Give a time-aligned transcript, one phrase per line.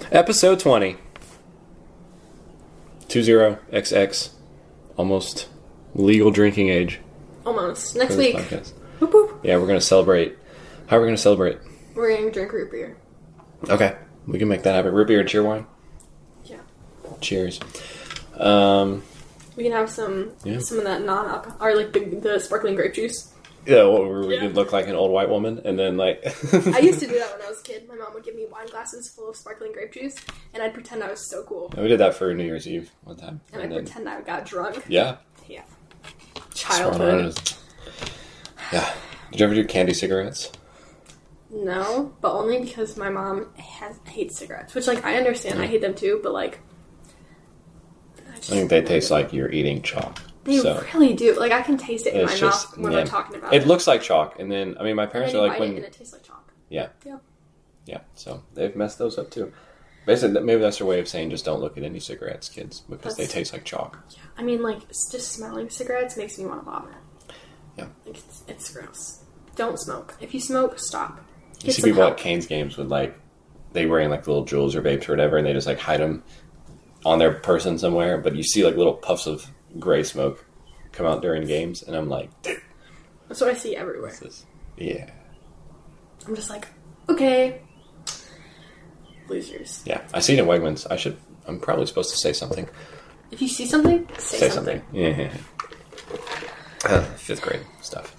[0.00, 0.12] instead.
[0.12, 0.96] Episode 20.
[3.08, 4.30] 20XX.
[4.96, 5.48] Almost
[5.94, 7.00] legal drinking age
[7.46, 7.96] Almost.
[7.96, 8.36] Next week.
[8.36, 8.72] podcast.
[9.00, 9.40] Whoop, whoop.
[9.42, 10.36] Yeah, we're going to celebrate.
[10.86, 11.58] How are we going to celebrate?
[11.94, 12.96] We're going to drink root beer.
[13.68, 13.96] Okay,
[14.30, 14.92] we can make that happen.
[14.92, 15.66] Root beer and Cheerwine.
[16.44, 16.58] Yeah.
[17.20, 17.60] Cheers.
[18.36, 19.02] Um,
[19.56, 20.58] We can have some Yeah.
[20.60, 23.32] some of that non alcohol or like the, the sparkling grape juice.
[23.66, 24.40] yeah, well, we Yeah.
[24.40, 26.22] could look like an old white woman, and then like
[26.74, 27.86] I used to do that when I was a kid.
[27.88, 30.14] My mom would give me wine glasses full of sparkling grape juice,
[30.54, 31.72] and I'd pretend I was so cool.
[31.76, 34.46] we did that for New Year's Eve one time, And and I'd pretend I got
[34.46, 34.82] drunk.
[34.88, 35.16] yeah,
[35.48, 35.62] Yeah.
[36.54, 37.38] Childhood.
[38.72, 38.88] Yeah.
[39.30, 40.50] Did you ever do candy cigarettes?
[41.52, 45.60] No, but only because my mom has hates cigarettes, which like I understand.
[45.60, 46.60] I hate them too, but like
[48.28, 50.22] I, I think they taste like you're eating chalk.
[50.44, 51.38] They so really do.
[51.38, 53.00] Like I can taste it in it's my just mouth when yeah.
[53.00, 53.68] I'm talking about It it.
[53.68, 55.92] looks like chalk, and then I mean, my parents are like it when and it
[55.92, 56.52] tastes like chalk.
[56.68, 57.18] yeah, Yeah.
[57.84, 58.00] yeah.
[58.14, 59.52] So they've messed those up too.
[60.06, 63.16] Basically, maybe that's their way of saying just don't look at any cigarettes, kids, because
[63.16, 63.98] they taste like chalk.
[64.10, 64.22] Yeah.
[64.38, 66.94] I mean, like just smelling cigarettes makes me want to vomit.
[67.76, 67.86] Yeah.
[68.06, 69.24] Like it's, it's gross.
[69.56, 70.16] Don't smoke.
[70.20, 71.20] If you smoke, stop.
[71.64, 72.12] You see people help.
[72.14, 73.18] at Canes games with like
[73.72, 76.22] they wearing like little Juuls or vapes or whatever, and they just like hide them
[77.04, 78.18] on their person somewhere.
[78.18, 79.46] But you see like little puffs of
[79.78, 80.44] gray smoke
[80.92, 82.60] come out during games, and I'm like, "Dude,
[83.28, 84.10] That's what I see everywhere.
[84.22, 84.44] is
[84.76, 85.10] yeah,
[86.26, 86.66] I'm just like,
[87.08, 87.60] okay,
[89.28, 89.82] losers.
[89.84, 90.00] yeah.
[90.14, 90.86] I see it in Wegmans.
[90.90, 91.16] I should.
[91.46, 92.68] I'm probably supposed to say something.
[93.30, 94.80] If you see something, say, Say something.
[94.80, 95.00] something.
[95.00, 95.30] Yeah.
[96.84, 98.16] Uh, fifth grade stuff.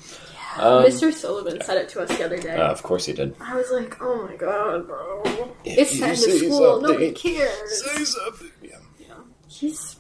[0.57, 1.13] Um, Mr.
[1.13, 2.55] Sullivan said it to us the other day.
[2.55, 3.35] uh, of course he did.
[3.39, 5.21] I was like, oh my god, bro.
[5.63, 6.81] If it's time said in say the school.
[6.81, 7.83] Nobody cares.
[7.85, 8.51] Say something.
[8.61, 8.77] Yeah.
[8.99, 9.15] Yeah.
[9.47, 9.97] He's.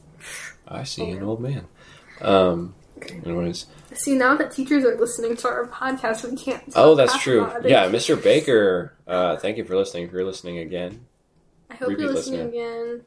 [0.67, 1.67] I see an old man.
[2.21, 2.75] Um.
[3.25, 3.65] Anyways.
[3.93, 6.63] See, now that teachers are listening to our podcast, we can't.
[6.75, 7.49] Oh, that's true.
[7.63, 7.89] Yeah.
[7.89, 8.21] Mr.
[8.21, 8.93] Baker.
[9.07, 10.05] Uh, thank you for listening.
[10.05, 11.05] If you're listening again,
[11.69, 12.63] I hope you're listening listener.
[12.93, 13.01] again.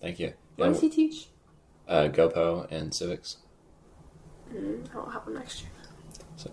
[0.00, 0.32] thank you.
[0.56, 1.28] What does he teach?
[1.88, 3.36] uh, GoPo and civics.
[4.52, 5.70] Mm, that'll happen next year.
[6.36, 6.50] So,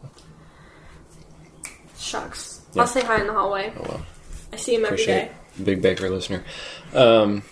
[1.97, 2.62] Shucks.
[2.74, 2.81] Yeah.
[2.81, 3.74] I'll say hi in the hallway.
[3.78, 4.06] oh well.
[4.53, 5.31] I see him every Appreciate day.
[5.59, 5.66] it.
[5.66, 6.44] Big Baker listener.
[6.94, 7.44] Um,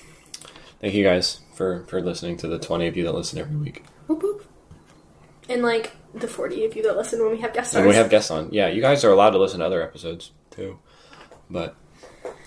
[0.81, 3.83] thank you guys for for listening to the twenty of you that listen every week.
[4.07, 4.45] Whoop, whoop.
[5.47, 7.73] And like the 40 of you that listen when we have guests.
[7.75, 8.49] And we have guests on.
[8.51, 10.79] Yeah, you guys are allowed to listen to other episodes too.
[11.49, 11.75] But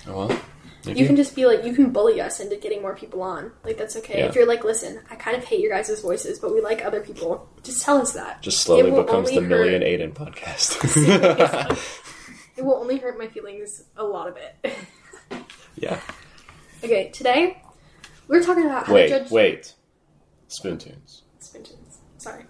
[0.06, 0.40] oh well.
[0.82, 3.52] Thank you can just be like, you can bully us into getting more people on.
[3.64, 4.18] Like, that's okay.
[4.18, 4.26] Yeah.
[4.26, 7.00] If you're like, listen, I kind of hate your guys' voices, but we like other
[7.00, 8.42] people, just tell us that.
[8.42, 10.78] just slowly It becomes the only Million Aiden podcast.
[12.56, 14.76] It will only hurt my feelings a lot of it.
[15.76, 15.98] yeah.
[16.84, 17.62] okay, today
[18.28, 19.30] we're talking about how Wait, to judge.
[19.30, 19.74] wait.
[20.48, 21.22] Spoon tunes.
[21.38, 21.98] Spin tunes.
[22.18, 22.44] Sorry.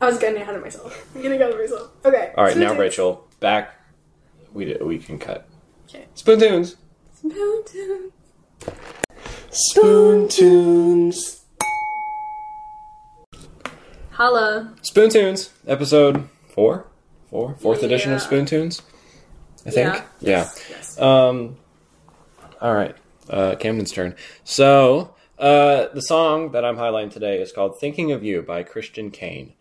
[0.00, 1.10] I was getting ahead of myself.
[1.14, 1.90] I'm getting ahead of myself.
[2.04, 2.32] Okay.
[2.36, 2.78] All right, now tunes.
[2.80, 3.74] Rachel, back.
[4.52, 5.48] We we can cut.
[5.94, 6.06] Okay.
[6.14, 6.76] Spoon tunes.
[7.12, 8.12] Spoon tunes.
[9.50, 11.44] Spoon tunes.
[14.12, 14.72] Holla.
[14.80, 15.50] Spoon tunes.
[15.66, 16.86] Episode four,
[17.28, 18.80] four, fourth edition of Spoon tunes.
[19.66, 19.94] I think.
[19.94, 20.04] Yeah.
[20.20, 20.28] Yeah.
[20.30, 20.98] Yes, yes.
[20.98, 21.58] Um.
[22.62, 22.96] All right.
[23.28, 24.14] Uh, Camden's turn.
[24.44, 29.10] So, uh, the song that I'm highlighting today is called "Thinking of You" by Christian
[29.10, 29.52] Kane.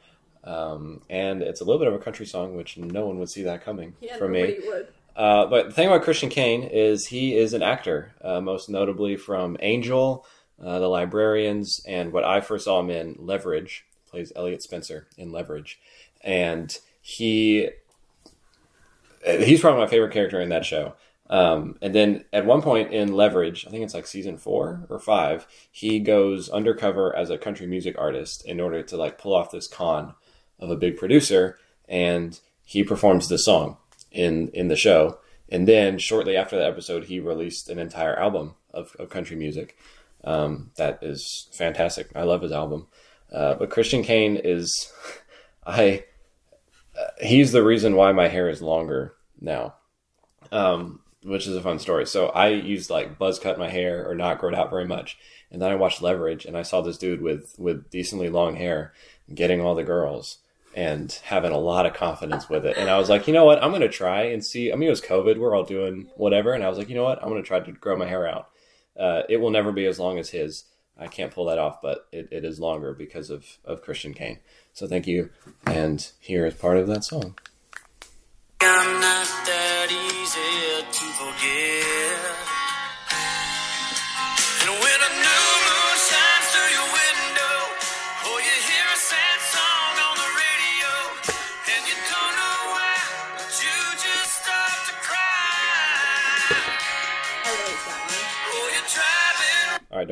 [0.45, 3.43] Um, and it's a little bit of a country song, which no one would see
[3.43, 4.59] that coming yeah, from me.
[4.65, 4.87] would.
[5.15, 9.17] Uh, but the thing about Christian Kane is he is an actor, uh, most notably
[9.17, 10.25] from Angel,
[10.63, 13.85] uh, The Librarians, and what I first saw him in, Leverage.
[14.11, 15.79] Plays Elliot Spencer in Leverage,
[16.19, 17.69] and he
[19.25, 20.95] uh, he's probably my favorite character in that show.
[21.29, 24.99] Um, and then at one point in Leverage, I think it's like season four or
[24.99, 29.51] five, he goes undercover as a country music artist in order to like pull off
[29.51, 30.13] this con
[30.59, 31.57] of a big producer,
[31.87, 33.77] and he performs this song
[34.11, 35.19] in in the show.
[35.49, 39.77] And then shortly after the episode, he released an entire album of, of country music.
[40.23, 42.09] Um, that is fantastic.
[42.15, 42.87] I love his album.
[43.31, 44.91] Uh, but Christian Kane is,
[45.65, 46.05] I,
[46.97, 49.75] uh, he's the reason why my hair is longer now.
[50.53, 52.05] Um, which is a fun story.
[52.05, 55.17] So I used like buzz cut my hair or not grow it out very much.
[55.51, 58.93] And then I watched Leverage and I saw this dude with, with decently long hair
[59.33, 60.39] getting all the girls
[60.73, 62.77] and having a lot of confidence with it.
[62.77, 63.61] And I was like, you know what?
[63.63, 64.71] I'm going to try and see.
[64.71, 65.37] I mean, it was COVID.
[65.37, 66.53] We're all doing whatever.
[66.53, 67.21] And I was like, you know what?
[67.21, 68.49] I'm going to try to grow my hair out.
[68.97, 70.65] Uh, it will never be as long as his.
[70.97, 74.39] I can't pull that off, but it, it is longer because of, of Christian Kane.
[74.73, 75.29] So thank you.
[75.65, 77.37] And here is part of that song.
[78.61, 82.30] I'm not that easy to forget.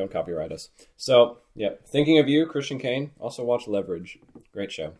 [0.00, 0.68] Don't copyright us.
[0.96, 3.12] So, yeah, thinking of you, Christian Kane.
[3.20, 4.18] Also watch Leverage,
[4.52, 4.92] great show,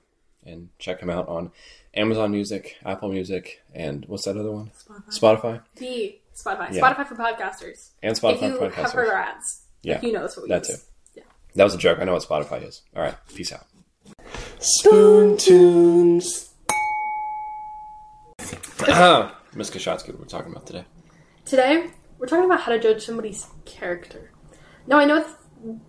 [0.46, 1.50] and check him out on
[1.94, 4.70] Amazon Music, Apple Music, and what's that other one?
[5.10, 6.72] Spotify, The Spotify.
[6.72, 6.80] Yeah.
[6.82, 7.90] Spotify for podcasters.
[8.02, 9.10] and Spotify if you for have heard podcasters.
[9.10, 10.78] our ads, Yeah, you know that's what we that use.
[10.78, 10.84] too.
[11.16, 11.22] Yeah.
[11.56, 11.98] That was a joke.
[12.00, 12.82] I know what Spotify is.
[12.94, 13.66] All right, peace out.
[14.60, 16.46] Spoon tunes.
[18.38, 19.30] Uh-huh.
[19.54, 20.84] Miss Kashatsky, what we're talking about today.
[21.44, 21.88] Today,
[22.18, 24.30] we're talking about how to judge somebody's character.
[24.86, 25.24] Now, I know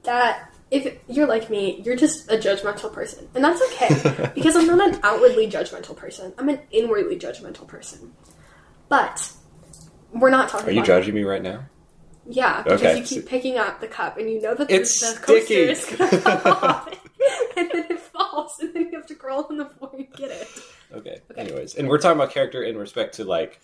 [0.04, 3.28] that if you're like me, you're just a judgmental person.
[3.36, 6.34] And that's okay, because I'm not an outwardly judgmental person.
[6.38, 8.14] I'm an inwardly judgmental person.
[8.90, 9.32] But,
[10.14, 11.66] we're not talking Are you judging me right now?
[12.30, 12.98] Yeah, because Okay.
[13.00, 15.62] you keep picking up the cup and you know that It's the, the coaster sticky.
[15.72, 16.88] is going to come off.
[17.58, 20.30] and then it falls, and then you have to crawl on the floor and get
[20.32, 20.48] it.
[20.94, 21.22] Okay.
[21.32, 21.42] Okay.
[21.42, 23.60] Anyways, and we're talking about character in respect to like,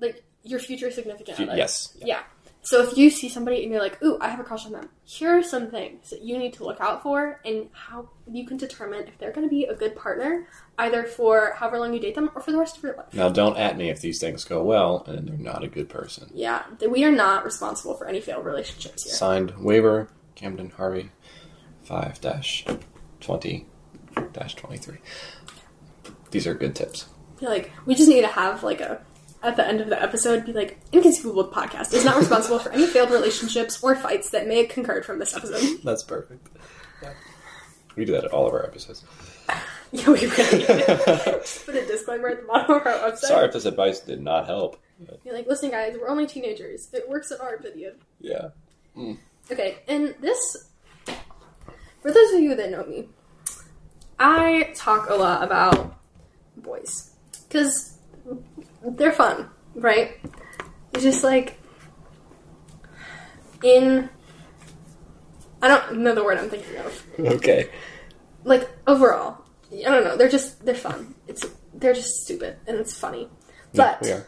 [0.00, 1.56] Like, your future significant other.
[1.56, 1.96] yes.
[1.98, 2.20] Yeah.
[2.64, 4.88] So if you see somebody and you're like, ooh, I have a crush on them,
[5.04, 8.56] here are some things that you need to look out for and how you can
[8.56, 12.14] determine if they're going to be a good partner, either for however long you date
[12.14, 13.12] them or for the rest of your life.
[13.12, 16.30] now don't at me if these things go well and they're not a good person.
[16.32, 19.12] Yeah, we are not responsible for any failed relationships here.
[19.12, 21.10] Signed waiver, Camden Harvey,
[21.84, 22.18] 5
[23.20, 23.66] 20
[24.14, 24.98] 23.
[26.30, 27.06] These are good tips.
[27.42, 29.02] Like, we just need to have like a
[29.44, 32.86] at the end of the episode be like, Inconceivable podcast is not responsible for any
[32.86, 35.80] failed relationships or fights that may have concurred from this episode.
[35.84, 36.48] That's perfect.
[37.96, 39.04] We do that at all of our episodes.
[39.92, 43.18] yeah, we really need just put a disclaimer at the bottom of our website.
[43.18, 44.80] Sorry if this advice did not help.
[44.98, 46.88] but You're like, listen, guys, we're only teenagers.
[46.92, 47.94] It works in our opinion.
[48.20, 48.48] yeah.
[48.96, 49.18] Mm.
[49.52, 50.68] Okay, and this,
[52.00, 53.08] for those of you that know me,
[54.18, 55.96] I talk a lot about
[56.56, 57.10] boys
[57.48, 57.93] because
[58.92, 60.12] they're fun, right?
[60.92, 61.58] It's just like
[63.62, 64.08] in
[65.62, 67.04] I don't know the word I'm thinking of.
[67.18, 67.70] Okay.
[68.44, 69.38] Like overall,
[69.72, 70.16] I don't know.
[70.16, 71.14] They're just they're fun.
[71.26, 73.28] It's they're just stupid and it's funny.
[73.72, 74.26] Yeah, But are.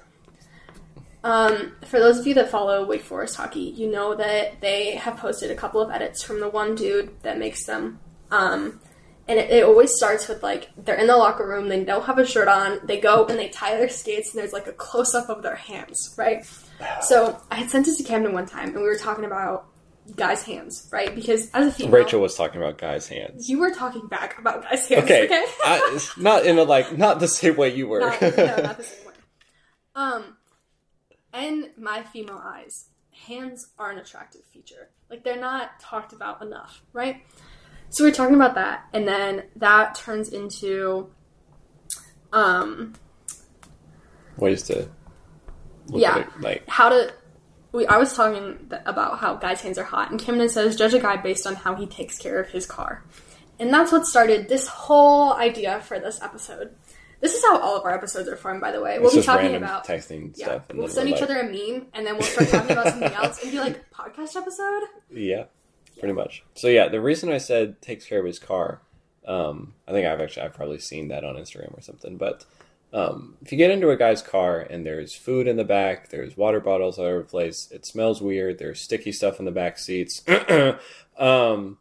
[1.23, 5.19] um, for those of you that follow Wake Forest hockey, you know that they have
[5.19, 8.00] posted a couple of edits from the one dude that makes them.
[8.31, 8.81] Um,
[9.28, 12.19] and it, it always starts with like they're in the locker room, they don't have
[12.19, 15.14] a shirt on, they go and they tie their skates, and there's like a close
[15.14, 16.44] up of their hands, right?
[17.00, 19.67] So I had sent it to Camden one time, and we were talking about
[20.14, 21.14] guys' hands, right?
[21.14, 23.49] Because as a female, Rachel was talking about guys' hands.
[23.49, 25.25] you were talking back about guys' hands, Okay.
[25.25, 25.44] okay?
[25.64, 28.00] I, not in a like, not the same way you were.
[28.20, 29.12] not, no, not the same way.
[29.94, 30.37] Um,
[31.34, 32.88] in my female eyes,
[33.26, 34.90] hands are an attractive feature.
[35.11, 37.22] Like they're not talked about enough, right?
[37.90, 41.08] So we're talking about that, and then that turns into,
[42.32, 42.94] um,
[44.36, 44.88] Ways to.
[45.88, 46.16] look Yeah.
[46.16, 47.12] at it, like, how to.
[47.72, 50.94] We, I was talking th- about how guys' hands are hot, and Camden says judge
[50.94, 53.04] a guy based on how he takes care of his car,
[53.58, 56.74] and that's what started this whole idea for this episode.
[57.20, 58.98] This is how all of our episodes are formed, by the way.
[58.98, 60.62] We'll it's be talking about texting Yeah, stuff.
[60.70, 63.12] and we'll send each like- other a meme, and then we'll start talking about something
[63.12, 65.44] else, and be like, "Podcast episode." Yeah,
[65.98, 66.44] pretty much.
[66.55, 68.81] So yeah, the reason I said takes care of his car,
[69.26, 72.17] um, I think I've actually I've probably seen that on Instagram or something.
[72.17, 72.44] But
[72.93, 76.36] um, if you get into a guy's car and there's food in the back, there's
[76.36, 78.58] water bottles all over the place, it smells weird.
[78.58, 80.22] There's sticky stuff in the back seats.
[81.19, 81.79] um,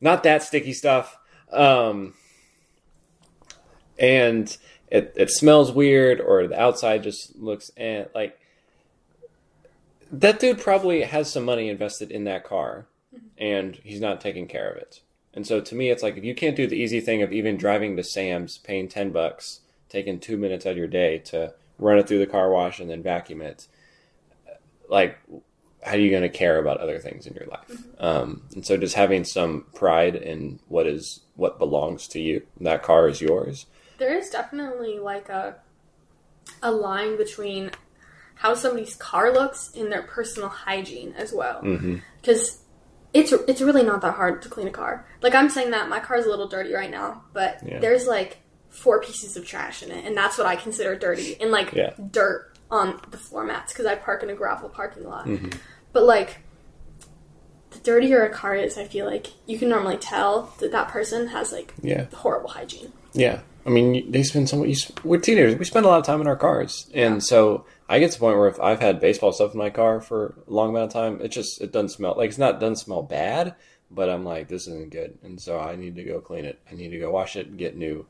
[0.00, 1.18] not that sticky stuff.
[1.50, 2.14] Um,
[3.98, 4.56] and
[4.90, 8.38] it it smells weird, or the outside just looks and like
[10.10, 13.26] that dude probably has some money invested in that car Mm-hmm.
[13.36, 15.02] and he's not taking care of it.
[15.34, 17.56] And so to me, it's like if you can't do the easy thing of even
[17.56, 21.98] driving to Sam's, paying 10 bucks, taking two minutes out of your day to run
[21.98, 23.66] it through the car wash and then vacuum it,
[24.88, 25.18] like,
[25.82, 27.68] how are you going to care about other things in your life?
[27.68, 28.04] Mm-hmm.
[28.04, 32.82] Um, and so just having some pride in what is what belongs to you, that
[32.82, 33.66] car is yours.
[33.98, 35.56] There is definitely like a
[36.62, 37.70] a line between
[38.36, 41.96] how somebody's car looks and their personal hygiene as well, mm-hmm.
[42.20, 42.61] because
[43.14, 45.06] it's it's really not that hard to clean a car.
[45.20, 47.78] Like I'm saying that my car's a little dirty right now, but Yeah.
[47.80, 48.38] there's like
[48.70, 51.92] four pieces of trash in it, and that's what I consider dirty, and like Yeah.
[52.10, 55.26] dirt on the floor mats because I park in a gravel parking lot.
[55.26, 55.50] Mm-hmm.
[55.92, 56.38] But like
[57.70, 61.28] the dirtier a car is, I feel like you can normally tell that that person
[61.28, 62.06] has like Yeah.
[62.14, 62.92] horrible hygiene.
[63.14, 64.90] Yeah, I mean, they spend so much.
[65.04, 65.56] We're teenagers.
[65.58, 68.20] We spend a lot of time in our cars, and so I get to the
[68.20, 70.92] point where if I've had baseball stuff in my car for a long amount of
[70.94, 73.54] time, it just it doesn't smell like it's not doesn't smell bad,
[73.90, 76.58] but I'm like this isn't good, and so I need to go clean it.
[76.70, 78.06] I need to go wash it and get new.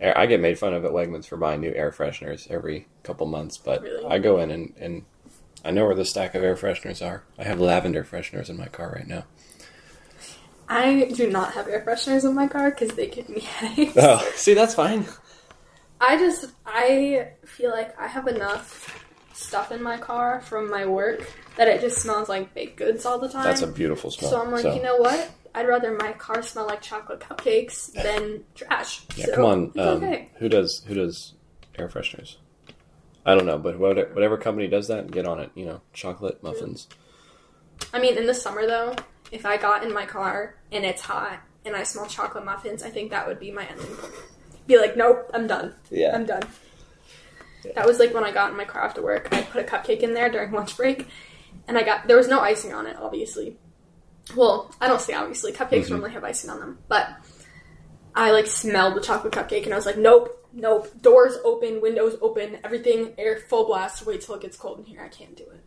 [0.00, 3.26] air- I get made fun of at Wegmans for buying new air fresheners every couple
[3.26, 4.04] months, but Really?
[4.04, 5.04] I go in and, and
[5.64, 7.22] I know where the stack of air fresheners are.
[7.38, 9.24] I have lavender fresheners in my car right now.
[10.68, 13.94] I do not have air fresheners in my car because they give me headaches.
[13.96, 15.06] Oh, see, that's fine.
[16.00, 19.01] I just I feel like I have enough
[19.42, 23.18] stuff in my car from my work that it just smells like baked goods all
[23.18, 23.44] the time.
[23.44, 24.30] That's a beautiful smell.
[24.30, 25.30] so I'm like, you know what?
[25.54, 29.02] I'd rather my car smell like chocolate cupcakes than trash.
[29.16, 29.58] Yeah, So, come on.
[29.78, 30.30] Um, okay.
[30.36, 31.34] Who does who does
[31.78, 32.36] air fresheners?
[33.24, 35.50] I don't know, but whatever, whatever company does that, get on it.
[35.54, 36.88] You know, chocolate muffins.
[37.92, 38.94] I mean, in the summer though,
[39.30, 42.90] if I got in my car and it's hot and I smell chocolate muffins, I
[42.90, 43.96] think that would be my ending.
[44.66, 45.74] Be like, nope, I'm done.
[45.90, 46.14] Yeah.
[46.14, 46.42] I'm done.
[47.74, 49.28] That was like when I got in my car after work.
[49.32, 51.08] I put a cupcake in there during lunch break,
[51.68, 53.56] and I got there was no icing on it, obviously.
[54.36, 55.52] Well, I don't say obviously.
[55.52, 55.90] Cupcakes mm-hmm.
[55.90, 57.08] normally have icing on them, but
[58.14, 60.90] I like smelled the chocolate cupcake, and I was like, nope, nope.
[61.00, 64.04] Doors open, windows open, everything air full blast.
[64.06, 65.02] Wait till it gets cold in here.
[65.02, 65.64] I can't do it.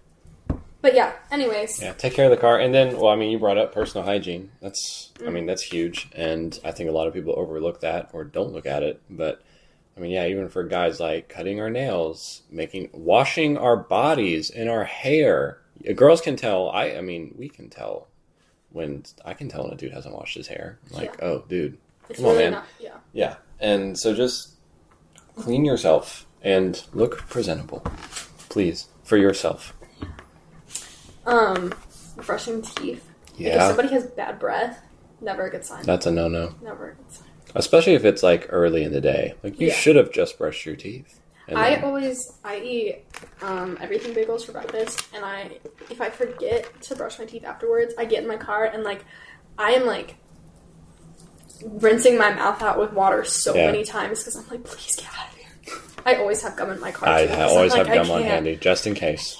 [0.81, 1.13] But yeah.
[1.31, 3.73] Anyways, Yeah, take care of the car, and then, well, I mean, you brought up
[3.73, 4.51] personal hygiene.
[4.61, 5.47] That's, I mean, mm-hmm.
[5.47, 8.83] that's huge, and I think a lot of people overlook that or don't look at
[8.83, 9.01] it.
[9.09, 9.41] But
[9.97, 14.69] I mean, yeah, even for guys like cutting our nails, making, washing our bodies and
[14.69, 15.61] our hair.
[15.95, 16.69] Girls can tell.
[16.69, 18.07] I, I mean, we can tell
[18.71, 20.79] when I can tell when a dude hasn't washed his hair.
[20.91, 21.25] I'm like, Yeah.
[21.25, 21.77] oh, dude,
[22.09, 22.51] it's Come on, man.
[22.53, 22.65] not.
[22.79, 22.97] Yeah.
[23.13, 24.55] Yeah, and so just
[25.37, 27.81] clean yourself and look presentable,
[28.49, 29.73] please, for yourself.
[31.25, 31.73] Um,
[32.17, 33.03] brushing teeth.
[33.31, 34.81] Like, if Yeah, somebody has bad breath,
[35.21, 35.83] never a good sign.
[35.83, 37.24] that's a no-no, never a good sign.
[37.55, 39.33] Especially if it's like early in the day.
[39.43, 39.73] Like you Yeah.
[39.73, 41.19] should have just brushed your teeth.
[41.47, 43.05] I then- always I eat
[43.41, 45.57] um, everything bagels for breakfast, and I
[45.89, 49.03] if I forget to brush my teeth afterwards, I get in my car and like
[49.57, 50.15] I am like
[51.63, 53.67] rinsing my mouth out with water so Yeah.
[53.67, 55.79] many times because I'm like, please get out of here.
[56.05, 57.07] I always have gum in my car.
[57.09, 59.37] I too, ha- always like, have gum on handy just in case.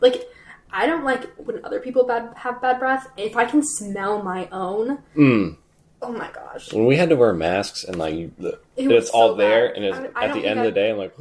[0.00, 0.22] Like
[0.70, 3.08] I don't like when other people bad have bad breath.
[3.16, 5.56] If I can smell my own, Mm.
[6.02, 6.72] Oh my gosh.
[6.72, 9.76] When we had to wear masks and like the, It it's all so there, bad.
[9.76, 11.14] and it's, I- I at the end of the day, I'm like,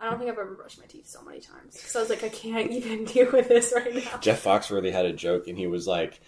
[0.00, 2.24] I don't think I've ever brushed my teeth so many times because I was like,
[2.24, 4.18] I can't even deal with this right now.
[4.20, 6.20] Jeff Foxworthy had a joke, and he was like,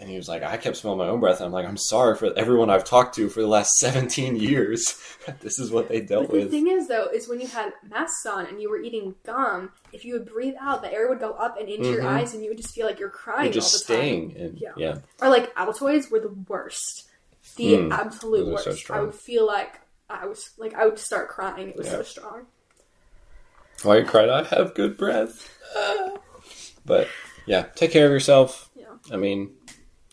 [0.00, 2.14] and he was like, I kept smelling my own breath, and I'm like, I'm sorry
[2.16, 4.96] for everyone I've talked to for the last 17 years.
[5.40, 8.24] this is what they dealt But the thing is, though, is when you had masks
[8.24, 11.32] on and you were eating gum, if you would breathe out, the air would go
[11.32, 12.06] up and into your Mhm.
[12.20, 14.30] eyes, and you would just feel like you're crying You're just all the staying.
[14.34, 14.40] time.
[14.40, 14.72] And, Yeah.
[14.76, 14.98] yeah.
[15.20, 17.07] Or like Altoids were the worst,
[17.58, 18.90] the Mm, absolute are so worst.
[18.90, 21.68] I would feel like I was like I would start crying.
[21.68, 22.02] It was so Yeah.
[22.02, 22.46] strong.
[23.82, 24.28] Why you cried?
[24.28, 25.48] I have good breath.
[26.86, 27.08] but
[27.46, 28.70] yeah, take care of yourself.
[28.74, 29.52] Yeah, I mean,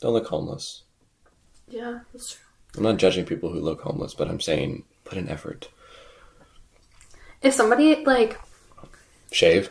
[0.01, 0.83] don't look homeless.
[1.69, 2.41] yeah, that's true.
[2.77, 5.69] I'm not judging people who look homeless, but I'm saying put an effort.
[7.41, 8.39] If somebody like
[9.31, 9.69] Shave,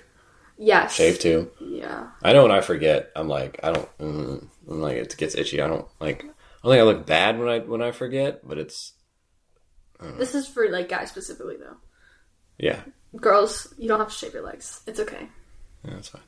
[0.58, 1.50] yes, shave too.
[1.60, 3.98] Yeah, I know when I forget, I'm like, I don't.
[3.98, 5.60] Mm, I'm like, it gets itchy.
[5.60, 6.24] I don't like.
[6.64, 8.94] I don't think I look bad when I when I forget, but it's
[10.18, 11.76] this is for like guys specifically though.
[12.58, 12.80] yeah,
[13.16, 14.80] Girls, you don't have to shave your legs.
[14.86, 15.28] It's okay.
[15.84, 16.22] yeah that's fine.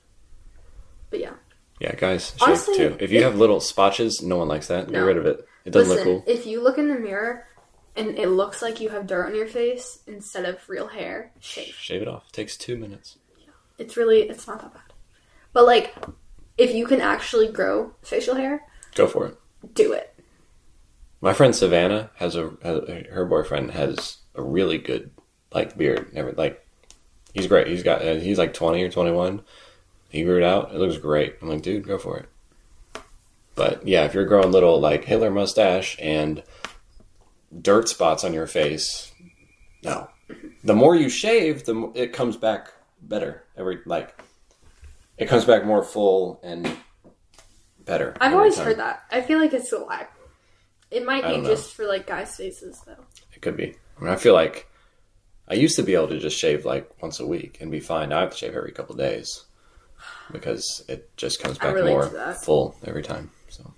[1.10, 1.32] But yeah,
[1.80, 2.96] Yeah, guys, shave Honestly, too.
[3.00, 4.90] If you have little spotches, no one likes that.
[4.90, 5.46] Get rid of it.
[5.64, 6.12] It doesn't listen.
[6.12, 6.34] look cool.
[6.34, 7.46] If you look in the mirror
[7.96, 11.74] and it looks like you have dirt on your face instead of real hair, shave.
[11.74, 12.24] Shave it off.
[12.28, 13.18] It takes two minutes.
[13.78, 14.82] It's really it's not that bad.
[15.52, 15.94] But like,
[16.58, 18.62] if you can actually grow facial hair,
[18.94, 19.36] Go for it.
[19.74, 20.12] do it.
[21.20, 22.50] My friend Savannah has a
[23.10, 25.10] her boyfriend has a really good
[25.52, 26.12] like beard.
[26.12, 26.64] Never like
[27.34, 27.66] he's great.
[27.68, 29.42] He's got he's like twenty or twenty one.
[30.08, 30.72] He grew it out.
[30.72, 31.36] It looks great.
[31.40, 32.28] I'm like, dude, go for it.
[33.54, 36.42] But yeah, if you're growing little like Hitler mustache and
[37.62, 39.12] dirt spots on your face,
[39.82, 40.08] no.
[40.64, 43.44] The more you shave, the mo- it comes back better.
[43.56, 44.20] Every like
[45.16, 46.70] it comes back more full and
[47.84, 48.14] better.
[48.20, 48.66] I've always time.
[48.66, 49.04] heard that.
[49.10, 50.06] I feel like it's a lie.
[50.90, 53.04] It might I be just for like guys' faces though.
[53.34, 53.74] It could be.
[53.98, 54.68] I mean, I feel like
[55.48, 58.08] I used to be able to just shave like once a week and be fine.
[58.10, 59.44] Now I have to shave every couple of days
[60.32, 63.30] because it just comes back more full every time.
[63.48, 63.72] So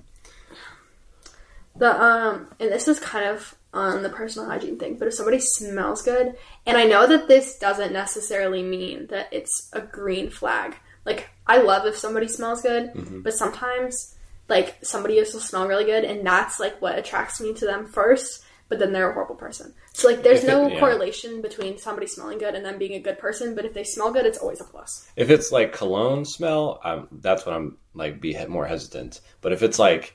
[1.77, 5.39] The um, and this is kind of on the personal hygiene thing, but if somebody
[5.39, 6.35] smells good,
[6.67, 10.75] and I know that this doesn't necessarily mean that it's a green flag.
[11.05, 13.21] Like I love if somebody smells good, Mm-hmm.
[13.23, 14.15] but sometimes
[14.49, 17.87] like somebody is will smell really good, and that's like what attracts me to them
[17.87, 18.45] first.
[18.71, 19.73] But then they're a horrible person.
[19.95, 20.79] So like, there's If it- no yeah.
[20.79, 23.55] correlation between somebody smelling good and them being a good person.
[23.55, 25.11] But if they smell good, it's always a plus.
[25.17, 29.23] If it's like cologne smell, I'm, that's when I'm like be more hesitant.
[29.41, 30.15] But if it's like,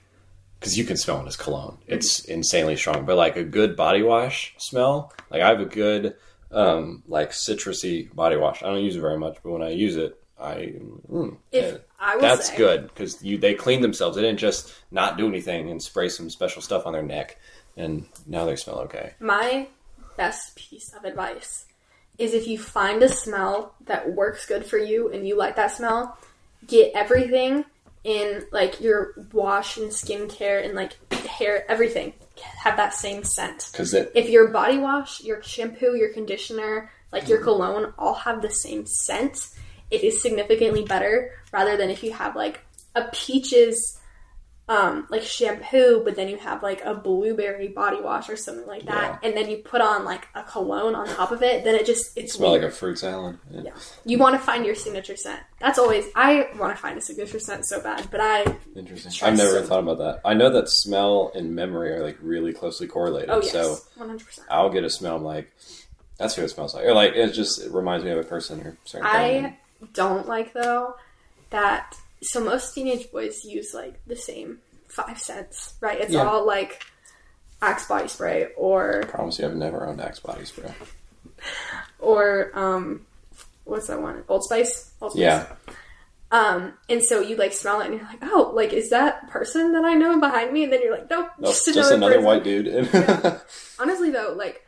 [0.60, 3.06] because you can smell it as cologne, it's insanely strong.
[3.06, 6.16] But like a good body wash smell, like I have a good
[6.52, 8.62] um like citrusy body wash.
[8.62, 10.74] I don't use it very much, but when I use it, I
[11.10, 14.16] mm, If I that's say, good because you they cleaned themselves.
[14.16, 17.38] They didn't just not do anything and spray some special stuff on their neck,
[17.78, 19.14] and now they smell okay.
[19.20, 19.68] My
[20.18, 21.66] best piece of advice
[22.18, 25.72] is if you find a smell that works good for you and you like that
[25.72, 26.18] smell,
[26.68, 27.66] get everything
[28.04, 33.70] in like your wash and skincare and like hair, everything have that same scent.
[33.72, 38.50] Because If your body wash, your shampoo, your conditioner, like your cologne all have the
[38.50, 39.50] same scent,
[39.94, 42.62] it is significantly better rather than if you have like
[42.96, 44.00] a peaches
[44.70, 48.86] um like shampoo but then you have like a blueberry body wash or something like
[48.86, 51.86] that and then you put on like a cologne on top of it then it
[51.86, 53.38] just it's smell like a fruit salad.
[53.52, 53.62] Yeah.
[53.66, 53.72] Yeah.
[54.06, 57.40] you want to find your signature scent that's always i want to find a signature
[57.40, 59.28] scent so bad but i Interesting.
[59.28, 60.22] I've never thought about that.
[60.26, 63.30] I know that smell and memory are like really closely correlated.
[63.32, 65.18] oh yes So 100% I'll get a smell.
[65.18, 65.52] I'm like,
[66.18, 68.62] that's who it smells like, or like it just it reminds me of a person
[68.62, 69.06] or certain.
[69.06, 69.58] I
[69.94, 70.96] don't like though
[71.50, 76.00] that so most teenage boys use like the same five scents, right?
[76.00, 76.24] It's Yeah.
[76.28, 76.84] all like
[77.62, 80.74] Axe body spray or I promise you, I've never owned Axe body spray.
[82.00, 83.06] or um
[83.66, 84.24] what's that one?
[84.28, 84.94] Old Spice?
[85.02, 85.22] Old Spice.
[85.22, 85.48] Yeah,
[86.32, 89.74] Um and so you like smell it and you're like, oh, like is that person
[89.74, 90.64] that I know behind me?
[90.64, 92.68] And then you're like, nope, nope, just, just, another, another white dude.
[93.80, 94.66] Honestly though, like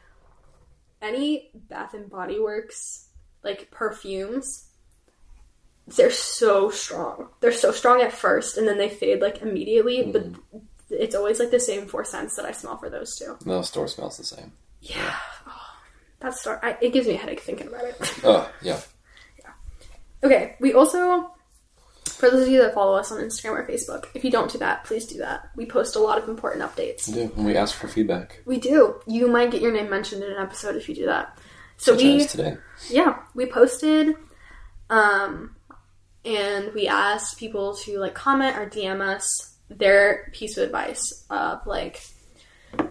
[1.02, 3.10] any Bath and Body Works
[3.44, 4.66] like perfumes,
[5.88, 7.28] they're so strong.
[7.42, 10.04] They're so strong at first, and then they fade like immediately.
[10.12, 10.26] But
[10.90, 13.38] it's always like the same four scents that I smell for those two.
[13.46, 14.52] no store smells the same.
[14.82, 15.16] Yeah,
[15.48, 15.74] oh,
[16.20, 16.60] that start.
[16.64, 17.96] I, it gives me a headache thinking about it.
[18.24, 18.80] Oh yeah,
[19.40, 19.52] yeah.
[20.24, 21.32] okay, we also.
[22.06, 24.58] For those of you that follow us on Instagram or Facebook, if you don't do
[24.60, 25.50] that, please do that.
[25.56, 27.08] We post a lot of important updates.
[27.10, 27.32] we do.
[27.36, 28.42] And we ask for feedback.
[28.46, 29.02] We do.
[29.06, 31.38] You might get your name mentioned in an episode if you do that.
[31.78, 32.58] So Such we today.
[32.90, 34.16] yeah, we posted
[34.90, 35.55] um
[36.26, 41.66] and we asked people to like comment or DM us their piece of advice of
[41.66, 42.02] like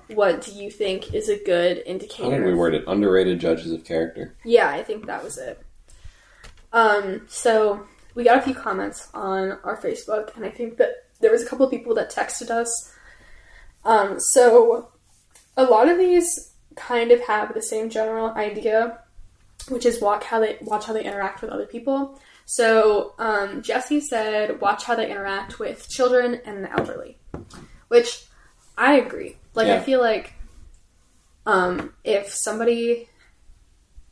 [0.09, 2.31] what do you think is a good indicator?
[2.31, 2.85] How did we of- word it?
[2.87, 4.35] Underrated judges of character.
[4.45, 5.61] Yeah, I think that was it.
[6.73, 11.31] Um so we got a few comments on our Facebook and I think that there
[11.31, 12.93] was a couple of people that texted us.
[13.85, 14.89] Um so
[15.57, 18.99] a lot of these kind of have the same general idea
[19.69, 22.19] which is watch how they watch how they interact with other people.
[22.47, 27.19] So um, Jesse said, watch how they interact with children and the elderly,
[27.89, 28.27] which
[28.77, 29.37] I agree.
[29.55, 30.35] Like I feel like
[31.47, 33.09] um, if somebody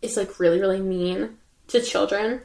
[0.00, 1.36] is like really really mean
[1.68, 2.40] to children,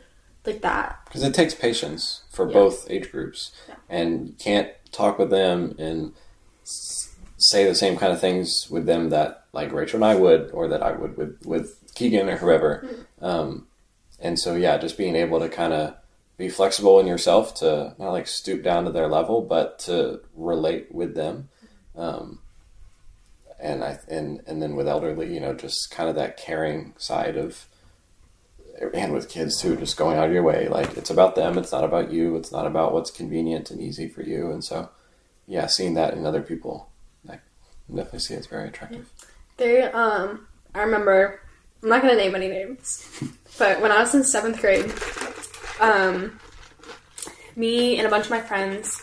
[0.45, 2.53] like that, Because it takes patience for Yeah.
[2.53, 3.75] both age groups, Yeah.
[3.89, 6.13] and you can't talk with them and
[6.63, 10.67] say the same kind of things with them that like Rachel and I would, or
[10.69, 12.83] that I would with with Keegan or whoever.
[12.85, 13.25] Mm-hmm.
[13.25, 13.67] Um,
[14.19, 15.95] and so yeah, just being able to kind of
[16.37, 20.93] be flexible in yourself to not like stoop down to their level, but to relate
[20.93, 21.49] with them.
[21.95, 22.39] Um,
[23.59, 27.37] and I and and then with elderly, you know, just kind of that caring side
[27.37, 27.67] of
[28.93, 30.67] and with kids too, just going out of your way.
[30.67, 31.57] Like it's about them.
[31.57, 32.35] It's not about you.
[32.35, 34.51] It's not about what's convenient and easy for you.
[34.51, 34.89] And so,
[35.47, 36.89] yeah, seeing that in other people,
[37.29, 37.39] I
[37.89, 39.09] definitely see it's very attractive.
[39.57, 41.41] They, um, I remember,
[41.81, 43.07] I'm not gonna name any names,
[43.57, 44.91] but when I was in seventh grade,
[45.79, 46.39] um,
[47.55, 49.01] me and a bunch of my friends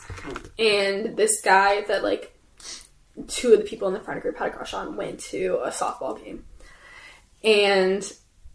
[0.59, 2.37] and this guy that like
[3.29, 5.71] two of the people in the friend group had a crush on went to a
[5.71, 6.45] softball game,
[7.43, 8.13] and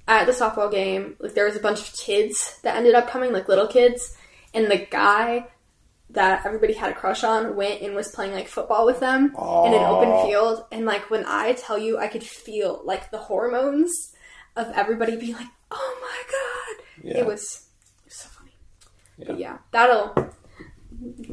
[0.08, 3.32] at the softball game, like there was a bunch of kids that ended up coming,
[3.32, 4.18] like little kids,
[4.54, 5.48] and the guy
[6.12, 9.74] that everybody had a crush on went and was playing like football with them in
[9.74, 10.66] an open field.
[10.72, 14.14] And like when I tell you, I could feel like the hormones
[14.56, 17.20] of everybody being like, "Oh my god!" Yeah.
[17.20, 17.68] It was,
[18.00, 18.52] it was so funny.
[19.18, 19.26] Yeah.
[19.28, 20.34] But yeah, that'll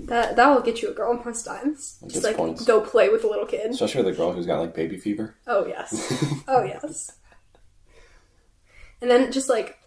[0.07, 1.99] that that will get you a girl most times.
[2.07, 2.65] Just like points.
[2.65, 3.71] go play with a little kid.
[3.71, 5.35] Especially the girl who's got like baby fever.
[5.47, 6.43] Oh yes.
[6.49, 7.13] oh yes.
[9.01, 9.79] And then just like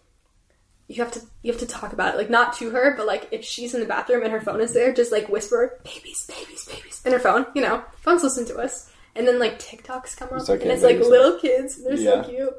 [0.90, 3.28] you have to you have to talk about it, like not to her, but like
[3.30, 6.66] if she's in the bathroom and her phone is there, just like whisper babies, babies,
[6.66, 7.46] babies in her phone.
[7.54, 8.90] You know, phones listen to us.
[9.14, 11.82] And then like TikToks come up, and it's like little kids.
[11.82, 12.22] They're Yeah.
[12.22, 12.54] so cute.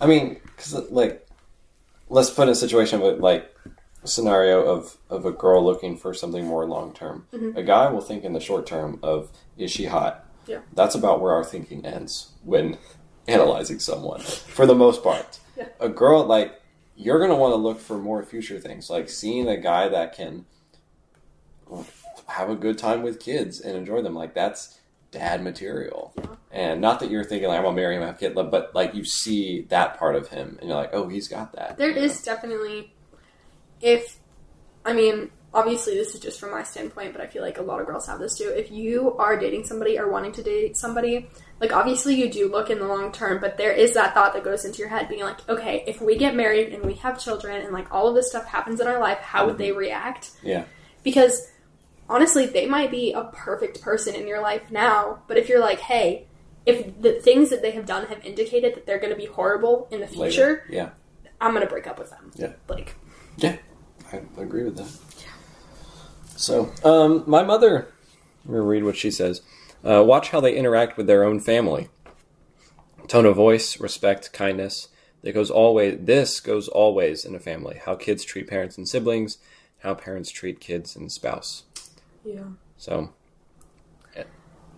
[0.00, 1.26] I mean, because like,
[2.08, 3.48] let's put in a situation with like,
[4.04, 7.26] scenario of of a girl looking for something more long term.
[7.32, 7.56] Mm-hmm.
[7.56, 10.24] A guy will think in the short term of is she hot?
[10.46, 10.60] Yeah.
[10.72, 12.78] That's about where our thinking ends when
[13.28, 15.38] analyzing someone, for the most part.
[15.56, 15.68] Yeah.
[15.78, 16.60] A girl like
[16.96, 20.44] you're gonna want to look for more future things, like seeing a guy that can
[22.26, 24.14] have a good time with kids and enjoy them.
[24.14, 26.12] Like that's dad material.
[26.16, 26.26] Yeah.
[26.50, 28.94] And not that you're thinking like I'm gonna marry him, have a kid, but like
[28.94, 31.78] you see that part of him, and you're like, oh, he's got that.
[31.78, 32.34] There is know?
[32.34, 32.92] definitely,
[33.80, 34.18] if,
[34.84, 37.80] I mean, obviously this is just from my standpoint, but I feel like a lot
[37.80, 38.48] of girls have this too.
[38.48, 41.28] If you are dating somebody or wanting to date somebody,
[41.60, 44.44] like obviously you do look in the long term, but there is that thought that
[44.44, 47.60] goes into your head being like, okay, if we get married and we have children
[47.62, 50.30] and like all of this stuff happens in our life, how would they react?
[50.42, 50.64] Yeah.
[51.02, 51.48] Because
[52.08, 55.80] honestly, they might be a perfect person in your life now, but if you're like,
[55.80, 56.26] hey,
[56.64, 59.88] if the things that they have done have indicated that they're going to be horrible
[59.90, 60.30] in the Later.
[60.30, 60.90] future, Yeah.
[61.40, 62.30] I'm going to break up with them.
[62.36, 62.52] Yeah.
[62.68, 62.94] Like,
[63.36, 63.56] Yeah,
[64.12, 64.88] I agree with that.
[66.42, 67.86] So, um, my mother,
[68.44, 69.42] I'm gonna read what she says.
[69.84, 71.88] Uh, watch how they interact with their own family.
[73.06, 74.88] Tone of voice, respect, kindness.
[75.22, 75.98] That goes always.
[76.00, 77.80] This goes always in a family.
[77.84, 79.38] How kids treat parents and siblings.
[79.84, 81.62] How parents treat kids and spouse.
[82.24, 82.42] yeah.
[82.76, 83.12] So,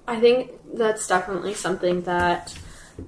[0.07, 2.55] I think that's definitely something that,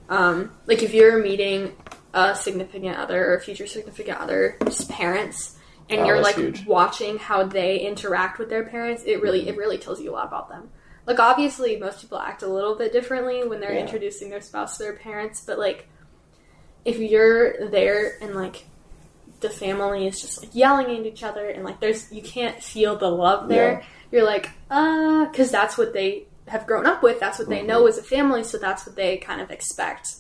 [0.08, 1.76] um, like if you're meeting
[2.14, 5.58] a significant other or future significant other, just parents,
[5.88, 6.64] and Oh, you're like huge.
[6.64, 10.26] watching how they interact with their parents, it really it really tells you a lot
[10.26, 10.70] about them.
[11.06, 13.80] Like obviously, most people act a little bit differently when they're Yeah.
[13.80, 15.88] introducing their spouse to their parents, but like
[16.84, 18.66] if you're there and like
[19.40, 22.96] the family is just like yelling at each other and like there's you can't feel
[22.96, 27.38] the love there you're like uh because that's what they have grown up with that's
[27.38, 27.66] what they Mm-hmm.
[27.66, 30.16] know as a family so that's what they kind of expect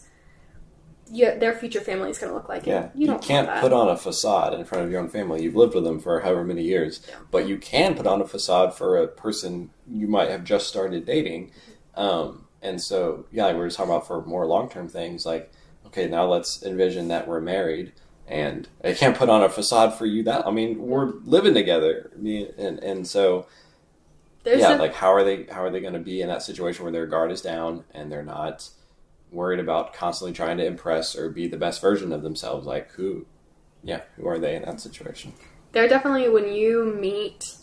[1.10, 3.88] yeah, their future family is going to look like yeah, you you, can't put on
[3.88, 5.42] a facade in front of your own family.
[5.42, 7.16] You've lived with them for however many years, Yeah.
[7.30, 11.04] but you can put on a facade for a person you might have just started
[11.06, 11.52] dating.
[11.94, 15.24] Um, and so, yeah, like we were just talking about for more long term things,
[15.24, 15.52] like,
[15.86, 17.92] okay, now let's envision that we're married,
[18.26, 20.24] and I can't put on a facade for you.
[20.24, 23.46] That I mean, we're living together, I mean, and and so
[24.42, 26.42] There's yeah, a- like how are they how are they going to be in that
[26.42, 28.68] situation where their guard is down and they're not
[29.32, 32.66] worried about constantly trying to impress or be the best version of themselves?
[32.66, 33.26] Like who,
[33.82, 35.32] yeah, who are they in that situation?
[35.72, 37.54] they're definitely when you meet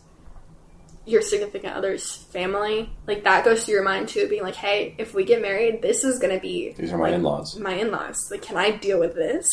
[1.06, 5.16] your significant other's family like that goes through your mind too being like hey if
[5.16, 7.58] we get married this is going to be These are my like, in-laws.
[7.58, 9.50] my in-laws like can i deal with this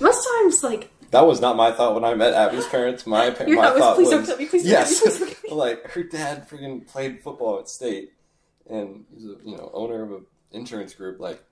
[0.00, 3.06] most times like That was not my thought when I met Abby's parents.
[3.06, 5.18] My pa- my thought was, "Please was don't kill me, please don't yes, kill me,
[5.18, 8.12] please don't me." like her dad freaking played football at state,
[8.68, 11.20] and he's a you know owner of an insurance group.
[11.20, 11.42] Like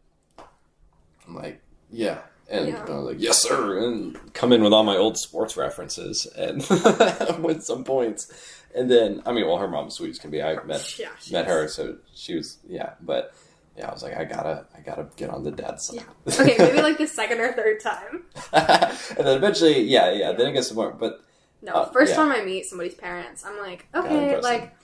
[1.27, 2.19] I'm like yeah.
[2.49, 2.85] And Yeah.
[2.87, 6.59] I was like, "Yes, sir," and come in with all my old sports references and
[7.43, 8.31] with some points.
[8.73, 10.41] And then, I mean, well, her mom's sweet as can be.
[10.43, 12.91] I met yeah met her, so she was yeah.
[13.01, 13.35] But
[13.77, 16.05] yeah, I was like, I gotta, I gotta get on the dad side.
[16.27, 16.35] Yeah.
[16.41, 20.31] okay maybe like the second or third time and then eventually, yeah, yeah.
[20.33, 21.25] Then it gets more, but
[21.63, 22.17] no Uh, first yeah.
[22.17, 24.76] time i meet somebody's parents i'm like okay like.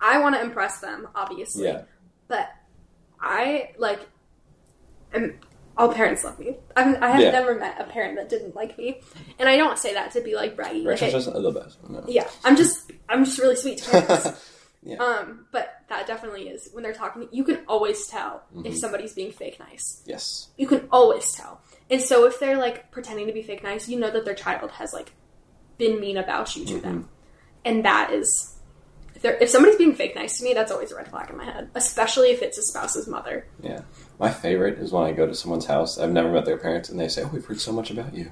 [0.00, 1.82] I want to impress them obviously yeah,
[2.28, 2.48] but
[3.22, 4.00] I like,
[5.12, 5.38] am,
[5.76, 6.56] all parents love me.
[6.76, 7.30] I'm, I have Yeah.
[7.32, 9.00] never met a parent that didn't like me,
[9.38, 10.84] and I don't say that to be like braggy.
[10.84, 11.78] Like, just the best.
[11.88, 12.02] No.
[12.08, 14.46] yeah, I'm just I'm just really sweet to parents.
[14.82, 14.96] Yeah.
[14.96, 17.28] Um, but that definitely is when they're talking.
[17.30, 18.64] You can always tell Mm-hmm.
[18.64, 20.02] if somebody's being fake nice.
[20.06, 21.60] yes, You can always tell.
[21.90, 24.70] And so if they're like pretending to be fake nice, you know that their child
[24.70, 25.12] has like
[25.76, 26.82] been mean about you to Mm-hmm.
[26.82, 27.08] them,
[27.66, 28.56] and that is.
[29.22, 31.44] If, if somebody's being fake nice to me, that's always a red flag in my
[31.44, 33.46] head, especially if it's a spouse's mother.
[33.62, 33.80] yeah.
[34.18, 35.98] My favorite is when I go to someone's house.
[35.98, 38.30] I've never met their parents, and they say, "Oh, we've heard so much about you,"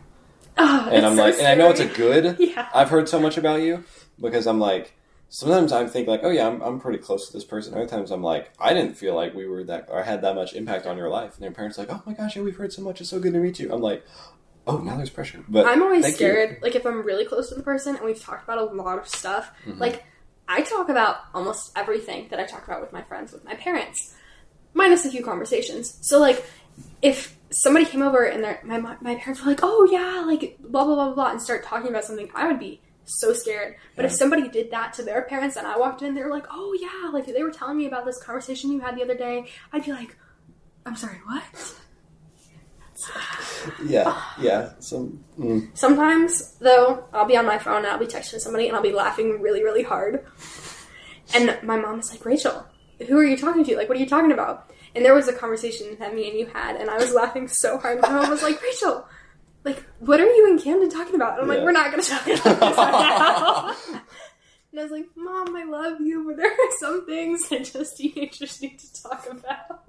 [0.59, 2.37] Oh, and I'm so like, and I know it's a good.
[2.38, 2.68] Yeah.
[2.74, 3.85] I've heard so much about you
[4.20, 4.94] because I'm like.
[5.31, 7.74] Sometimes I'm thinking like, oh yeah, I'm, I'm pretty close to this person.
[7.74, 10.55] Other times I'm like, I didn't feel like we were that or had that much
[10.55, 11.35] impact on your life.
[11.35, 13.03] And their parents are like, oh my gosh, yeah, we've heard so much.
[13.03, 13.70] It's so good to meet you.
[13.70, 14.07] I'm like,
[14.66, 15.44] oh, now there's pressure.
[15.46, 16.29] But I'm always thank you.
[16.29, 16.59] scared.
[16.62, 19.07] Like if I'm really close to the person and we've talked about a lot of
[19.07, 19.79] stuff, Mm-hmm.
[19.79, 20.03] like
[20.49, 24.15] I talk about almost everything that I talk about with my friends, with my parents,
[24.73, 25.99] minus a few conversations.
[26.01, 26.45] So like
[27.03, 30.95] if somebody came over and my my parents were like, "Oh yeah, like blah blah
[30.95, 33.77] blah blah," blah," and start talking about something, I would be so scared.
[33.97, 36.47] But if somebody did that to their parents and I walked in, they were like,
[36.51, 39.49] "Oh yeah, like they were telling me about this conversation you had the other day,"
[39.73, 40.17] I'd be like,
[40.87, 41.43] "I'm sorry, what?"
[43.85, 44.71] Yeah, yeah.
[44.79, 48.77] Some mm, Sometimes, though, I'll be on my phone and I'll be texting somebody and
[48.77, 50.27] I'll be laughing really, really hard.
[51.35, 52.67] And my mom is like, Rachel,
[53.07, 53.77] who are you talking to?
[53.77, 54.73] Like, what are you talking about?
[54.95, 57.79] And there was a conversation that me and you had, and I was laughing so
[57.79, 58.01] hard.
[58.01, 59.07] My mom was like, Rachel,
[59.65, 61.35] like, what are you and Camden talking about?
[61.35, 63.77] And I'm like, we're not going to talk about this right now.
[64.73, 67.97] and I was like, Mom, I love you, but there are some things that just
[67.97, 69.89] teenagers need to talk about.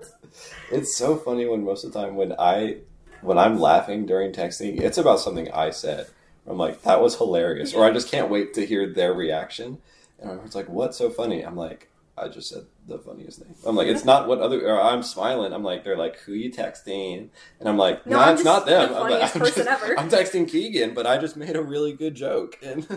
[0.72, 2.78] It's so funny when most of the time when I
[3.21, 6.08] when I'm laughing during texting, it's about something I said.
[6.47, 9.77] I'm like, that was hilarious, or I just can't wait to hear their reaction.
[10.19, 13.75] And everyone's like, "What's so funny?" I'm like, "I just said the funniest thing." I'm
[13.75, 15.53] like, "It's not what other." Or I'm smiling.
[15.53, 17.29] I'm like, "They're like, who you texting?"
[17.60, 18.89] And I'm like, No, "No, I'm it's not them.
[18.89, 21.55] the I'm, like, funniest I'm person just- ever." I'm texting Keegan, but I just made
[21.55, 22.88] a really good joke." And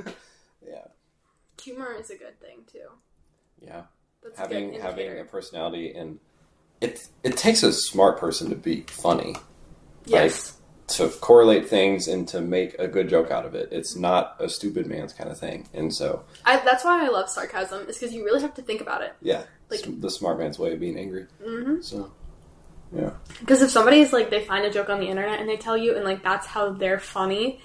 [0.66, 0.86] yeah,
[1.62, 2.88] Humor is a good thing, too.
[3.60, 3.82] yeah.
[4.22, 6.20] That's having a having a personality and
[6.80, 9.34] it it takes a smart person to be funny
[10.06, 10.56] Yes.
[10.88, 14.48] to correlate things and to make a good joke out of it it's not a
[14.48, 18.12] stupid man's kind of thing and so I, that's why I love sarcasm, is because
[18.14, 19.14] you really have to think about it.
[19.22, 22.12] yeah Like- the smart man's way of being angry hmm so
[22.94, 23.10] yeah
[23.40, 25.94] Because if somebody's like, they find a joke on the internet and they tell you,
[25.96, 27.60] and like that's how they're funny,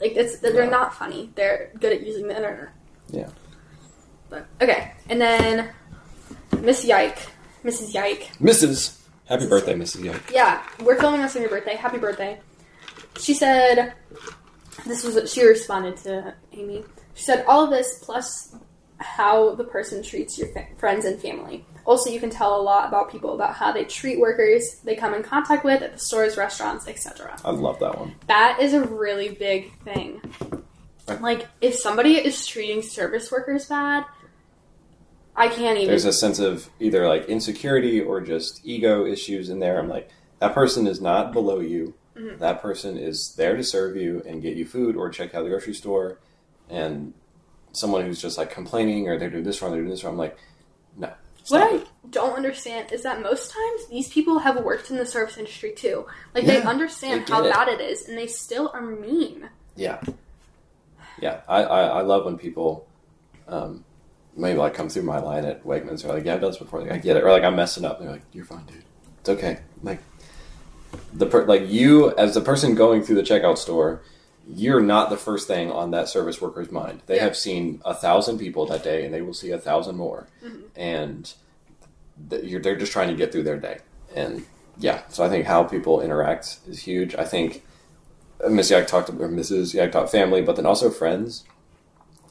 [0.00, 0.70] like it's they're Yeah.
[0.70, 1.30] not funny.
[1.36, 2.70] They're good at using the internet.
[3.10, 3.28] Yeah.
[4.28, 5.70] But okay, and then
[6.58, 7.18] Miss Yike,
[7.64, 7.94] Mrs.
[7.94, 8.30] Yike.
[8.40, 8.98] mrs
[9.32, 11.74] happy birthday mrs young Yeah, we're filming this on your birthday.
[11.76, 12.38] Happy birthday.
[13.18, 13.94] She said,
[14.86, 16.84] this was, what she responded to Amy.
[17.14, 18.54] She said, all of this plus
[18.98, 21.64] how the person treats your fa- friends and family.
[21.84, 25.14] Also, you can tell a lot about people about how they treat workers they come
[25.14, 27.36] in contact with at the stores, restaurants, etc.
[27.44, 30.20] i love that one That is a really big thing.
[31.20, 34.04] Like, if somebody is treating service workers bad,
[35.36, 35.88] I can't even.
[35.88, 40.10] there's a sense of either like insecurity or just ego issues in there i'm like
[40.40, 42.40] that person is not below you Mm-hmm.
[42.40, 45.48] that person is there to serve you and get you food or check out the
[45.48, 46.18] grocery store
[46.68, 47.14] and
[47.72, 50.18] someone who's just like complaining or they're doing this wrong they're doing this wrong i'm
[50.18, 50.36] like
[50.98, 51.86] no What stop I it.
[52.10, 56.06] don't understand is that most times these people have worked in the service industry too.
[56.34, 57.50] Like they understand they how it.
[57.54, 59.48] bad it is, and they still are mean.
[59.74, 59.98] Yeah,
[61.18, 61.40] yeah.
[61.48, 62.86] I, I, I love when people
[63.48, 63.84] um,
[64.36, 66.02] maybe like come through my line at Wegmans.
[66.02, 67.22] They're like, "Yeah, I've done this before." Like, I get it.
[67.24, 67.98] Or like I'm messing up.
[68.00, 68.84] They're like, "You're fine, dude.
[69.20, 70.00] It's okay." Like
[71.12, 74.02] the per- like you as the person going through the checkout store,
[74.48, 77.00] you're not the first thing on that service worker's mind.
[77.06, 77.24] They Yeah.
[77.24, 80.26] have seen a thousand people that day, and they will see a thousand more,
[80.76, 81.32] and
[82.30, 83.78] th- you're, they're just trying to get through their day.
[84.14, 84.44] And
[84.78, 87.14] yeah, so I think how people interact is huge.
[87.14, 87.64] I think
[88.44, 89.72] uh, Miss Yak talked or Mrs.
[89.74, 91.44] Yak talked family, but then also friends.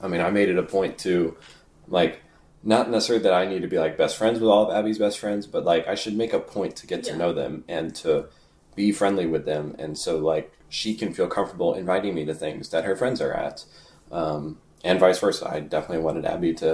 [0.01, 1.37] I mean, I made it a point to
[1.91, 2.21] like
[2.63, 5.19] not necessarily that I need to be like best friends with all of Abby's best
[5.19, 7.13] friends, but like I should make a point to get Yeah.
[7.13, 8.25] to know them and to
[8.75, 12.69] be friendly with them, and so like she can feel comfortable inviting me to things
[12.69, 13.65] that her friends are at,
[14.11, 15.47] um, and vice versa.
[15.47, 16.65] I definitely wanted Abby to.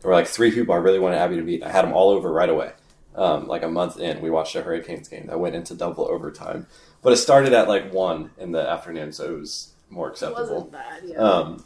[0.00, 1.62] There were like three people I really wanted Abby to meet.
[1.62, 2.72] I had them all over right away.
[3.14, 6.66] Um, like a month in, we watched a Hurricanes game that went into double overtime,
[7.02, 10.62] but it started at like one in the afternoon, so it was more acceptable.
[10.72, 11.02] bad.
[11.04, 11.16] Yeah.
[11.18, 11.64] Um,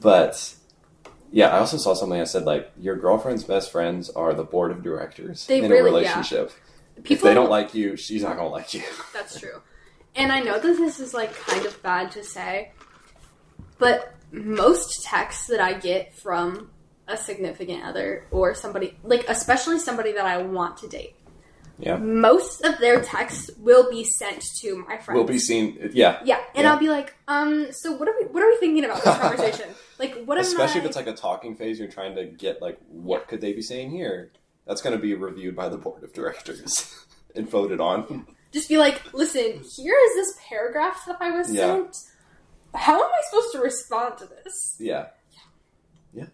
[0.00, 0.54] but
[1.32, 4.70] yeah, I also saw something I said like your girlfriend's best friends are the board
[4.70, 5.84] of directors They in really- a yeah.
[5.90, 6.52] relationship.
[7.02, 8.82] People if they don't like you, she's not gonna like you.
[9.14, 9.62] That's true.
[10.14, 12.72] And I know that this is like kind of bad to say,
[13.78, 16.70] but most texts that I get from
[17.08, 21.14] a significant other or somebody, like especially somebody that I want to date,
[21.78, 25.16] Yeah, most of their texts will be sent to my friends.
[25.16, 25.90] we'll be seen.
[25.92, 26.72] Yeah, Yeah, and Yeah.
[26.72, 29.70] I'll be like, um, so what are we what are we thinking about this conversation?
[30.00, 30.84] Like, what am especially I?
[30.84, 31.78] if it's like a talking phase.
[31.78, 34.32] You're trying to get like what could they be saying here.
[34.66, 37.04] That's going to be reviewed by the board of directors
[37.36, 38.26] and voted on.
[38.52, 41.66] just be like, listen, here is this paragraph that I was Yeah.
[41.66, 41.96] sent.
[42.74, 44.76] How am I supposed to respond to this?
[44.78, 45.40] Yeah, Yeah.
[46.12, 46.26] yeah.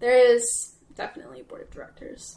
[0.00, 2.36] There is definitely a board of directors.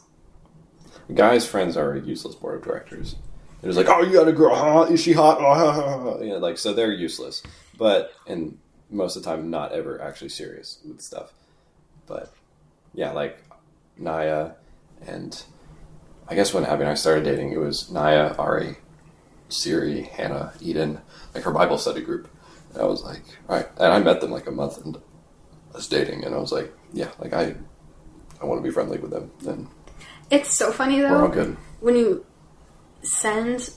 [1.13, 3.15] guys' friends are a useless board of directors.
[3.61, 4.83] They're just like, oh, you got a girl, huh?
[4.91, 5.37] Is she hot?
[5.39, 6.17] Oh, ha, ha, ha.
[6.19, 7.43] You know, like so they're useless.
[7.77, 8.57] But and
[8.89, 11.33] most of the time, not ever actually serious with stuff.
[12.05, 12.33] But
[12.93, 13.37] yeah, like
[13.97, 14.51] Naya
[15.05, 15.43] and
[16.27, 18.77] I guess when Abby and I started dating, it was Naya, Ari,
[19.49, 20.99] Siri, Hannah, Eden,
[21.33, 22.29] like her Bible study group.
[22.73, 25.01] And I was like, all right, and I met them like a month into
[25.73, 27.55] was dating, and I was like, yeah, like I,
[28.41, 29.67] I want to be friendly with them, and
[30.31, 31.11] It's so funny though.
[31.11, 31.55] we're all good.
[31.79, 32.25] when you
[33.03, 33.69] send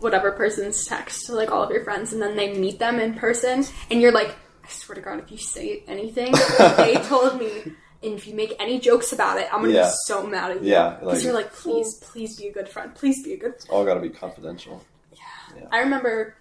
[0.00, 3.14] whatever person's text to like all of your friends, and then they meet them in
[3.14, 6.32] person, and you're like, I swear to God, if you say anything,
[6.76, 7.62] they told me,
[8.02, 9.88] and if you make any jokes about it, I'm gonna Yeah.
[9.88, 10.70] be so mad at you.
[10.70, 12.94] Yeah, Because like you're like, please, please be a good friend.
[12.94, 14.82] Please be a good it's all got to be confidential.
[15.12, 15.66] Yeah.
[15.70, 16.36] I remember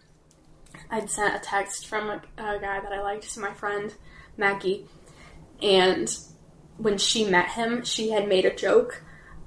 [0.90, 3.94] I'd sent a text from a, a guy that I liked to my friend
[4.38, 4.86] Maggie,
[5.62, 6.14] and
[6.78, 9.04] when she met him, she had made a joke.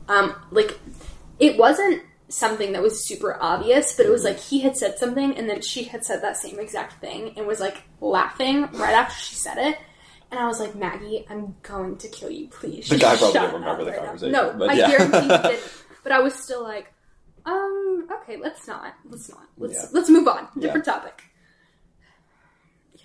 [0.08, 0.78] Um, like
[1.38, 5.36] it wasn't something that was super obvious, but it was like he had said something
[5.36, 9.14] and then she had said that same exact thing and was like laughing right after
[9.20, 9.78] she said it.
[10.30, 12.88] And I was like, Maggie, I'm going to kill you, please.
[12.88, 14.88] The guy probably didn't remember the right now." conversation, No, but I yeah.
[14.90, 15.72] guarantee he didn't.
[16.02, 16.92] But I was still like,
[17.46, 18.94] um, okay, let's not.
[19.08, 19.46] Let's not.
[19.58, 19.86] Let's Yeah.
[19.92, 20.48] let's move on.
[20.56, 20.62] Yeah.
[20.62, 21.22] Different topic.
[22.94, 23.02] Yeah.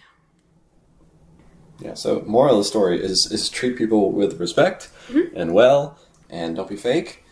[1.89, 5.35] Yeah, so, moral of the story is is treat people with respect Mm-hmm.
[5.37, 5.97] and well,
[6.29, 7.23] and don't be fake,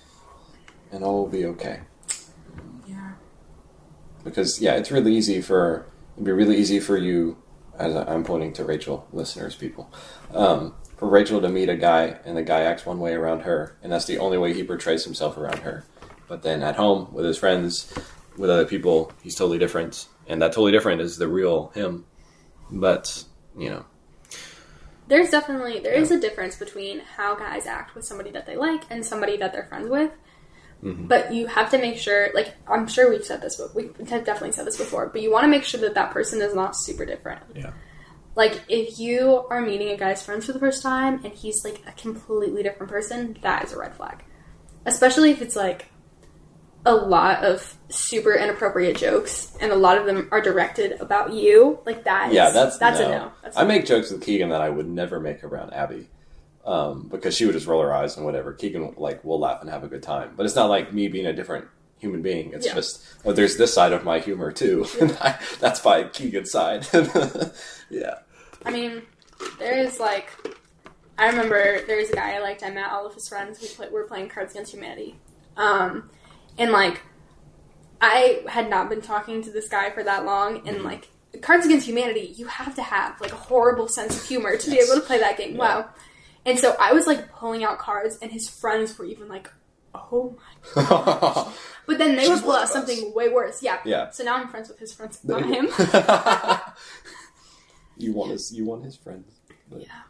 [0.91, 1.81] and all will be okay.
[2.87, 3.13] Yeah.
[4.23, 7.37] Because yeah, it's really easy for it'd be really easy for you,
[7.77, 9.91] as I'm pointing to Rachel, listeners, people,
[10.33, 13.77] um, for Rachel to meet a guy and the guy acts one way around her,
[13.83, 15.85] and that's the only way he portrays himself around her.
[16.27, 17.93] But then at home with his friends,
[18.37, 22.05] with other people, he's totally different, and that totally different is the real him.
[22.71, 23.23] But
[23.57, 23.85] you know,
[25.07, 28.83] There's definitely there is a difference between how guys act with somebody that they like
[28.89, 30.11] and somebody that they're friends with.
[30.83, 31.07] Mm-hmm.
[31.07, 34.25] But you have to make sure, like I'm sure we've said this, but we have
[34.25, 35.07] definitely said this before.
[35.07, 37.41] But you want to make sure that that person is not super different.
[37.55, 37.71] yeah,
[38.35, 41.81] Like if you are meeting a guy's friends for the first time and he's like
[41.87, 44.23] a completely different person, that is a red flag.
[44.85, 45.87] Especially if it's like
[46.85, 51.79] a lot of super inappropriate jokes and a lot of them are directed about you.
[51.85, 53.07] Like that is yeah, that's that's no.
[53.07, 53.31] a no.
[53.43, 56.07] That's I make jokes with Keegan that I would never make around Abby.
[56.67, 58.51] Um, because she would just roll her eyes and whatever.
[58.51, 61.25] Keegan like will laugh and have a good time, but it's not like me being
[61.25, 61.65] a different
[61.97, 62.51] human being.
[62.53, 62.75] It's Yeah.
[62.75, 66.85] just oh, there's this side of my humor too, and I, that's by Keegan's side.
[67.89, 68.15] yeah,
[68.65, 69.03] I mean,
[69.59, 70.29] there is like,
[71.17, 72.63] I remember there was a guy I liked.
[72.63, 73.61] I met all of his friends.
[73.61, 75.15] We play, were playing Cards Against Humanity,
[75.55, 76.09] um,
[76.57, 76.99] and like,
[78.01, 81.07] I had not been talking to this guy for that long, and like,
[81.41, 84.77] Cards Against Humanity, you have to have like a horrible sense of humor to be
[84.79, 85.55] able to play that game.
[85.55, 85.89] Wow.
[86.47, 89.51] And so I was like pulling out cards, and his friends were even like,
[89.93, 91.51] "Oh my!" God!"
[91.85, 93.61] but then they would pull out something way worse.
[93.61, 93.79] Yeah.
[93.83, 94.11] Yeah.
[94.11, 95.67] So now I'm friends with his friends, not him.
[97.97, 99.29] you want his you want his friends.
[99.69, 100.03] But Yeah.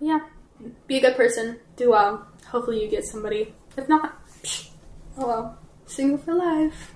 [0.00, 0.20] But yeah,
[0.88, 1.60] be a good person.
[1.76, 2.26] Do well.
[2.48, 3.54] Hopefully, you get somebody.
[3.76, 4.20] If not,
[5.16, 5.58] oh well.
[5.86, 6.94] Single for life.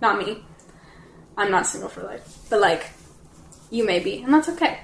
[0.00, 0.44] Not me.
[1.36, 2.38] I'm not single for life.
[2.50, 2.90] But like,
[3.70, 4.80] you may be, and that's okay.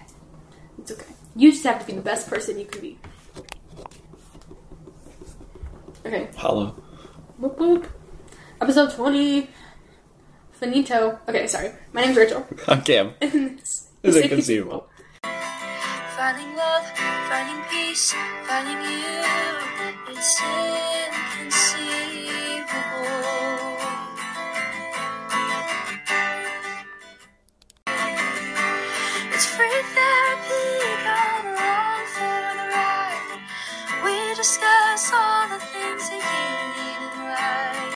[0.78, 1.13] It's okay.
[1.36, 2.98] You just have to be the best person you can be.
[6.06, 6.28] Okay.
[6.36, 6.76] Hollow.
[7.38, 7.88] Whoop whoop.
[8.60, 9.48] Episode 20.
[10.52, 11.18] Finito.
[11.28, 11.72] Okay, sorry.
[11.92, 12.46] My name's Rachel.
[12.68, 13.14] I'm Cam.
[13.20, 14.88] This Is is inconceivable.
[16.16, 16.86] Finding love,
[17.28, 18.12] finding peace,
[18.46, 19.24] finding you.
[20.08, 22.54] It's inconceivable.
[29.32, 29.82] It's free
[34.44, 36.33] discuss all the things that you